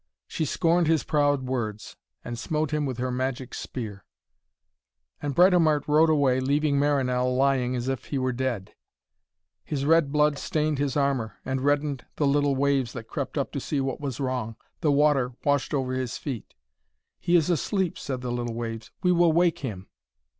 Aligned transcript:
She 0.25 0.45
scorned 0.45 0.87
his 0.87 1.03
proud 1.03 1.43
words, 1.43 1.95
and 2.25 2.35
smote 2.39 2.71
him 2.71 2.87
with 2.87 2.97
her 2.97 3.11
magic 3.11 3.53
spear. 3.53 4.03
And 5.21 5.35
Britomart 5.35 5.87
rode 5.87 6.09
away, 6.09 6.39
leaving 6.39 6.79
Marinell 6.79 7.35
lying 7.37 7.75
as 7.75 7.87
if 7.87 8.05
he 8.05 8.17
were 8.17 8.31
dead. 8.33 8.73
His 9.63 9.85
red 9.85 10.11
blood 10.11 10.39
stained 10.39 10.79
his 10.79 10.97
armour, 10.97 11.37
and 11.45 11.61
reddened 11.61 12.07
the 12.15 12.25
little 12.25 12.55
waves 12.55 12.93
that 12.93 13.03
crept 13.07 13.37
up 13.37 13.51
to 13.51 13.59
see 13.59 13.79
what 13.79 14.01
was 14.01 14.19
wrong. 14.19 14.55
The 14.79 14.91
water 14.91 15.33
washed 15.45 15.71
over 15.71 15.93
his 15.93 16.17
feet. 16.17 16.55
'He 17.19 17.35
is 17.35 17.51
asleep,' 17.51 17.99
said 17.99 18.21
the 18.21 18.31
little 18.31 18.55
waves. 18.55 18.89
'We 19.03 19.11
will 19.11 19.31
wake 19.31 19.59
him.' 19.59 19.85